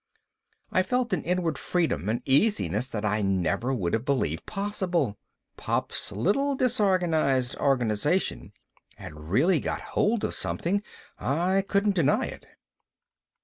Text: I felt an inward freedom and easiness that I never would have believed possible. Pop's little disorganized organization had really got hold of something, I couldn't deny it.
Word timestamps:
I 0.71 0.81
felt 0.81 1.13
an 1.13 1.21
inward 1.21 1.59
freedom 1.59 2.09
and 2.09 2.23
easiness 2.25 2.87
that 2.87 3.05
I 3.05 3.21
never 3.21 3.71
would 3.71 3.93
have 3.93 4.03
believed 4.03 4.47
possible. 4.47 5.19
Pop's 5.57 6.11
little 6.11 6.55
disorganized 6.55 7.55
organization 7.57 8.51
had 8.95 9.13
really 9.29 9.59
got 9.59 9.81
hold 9.93 10.23
of 10.23 10.33
something, 10.33 10.81
I 11.19 11.61
couldn't 11.61 11.93
deny 11.93 12.25
it. 12.25 12.47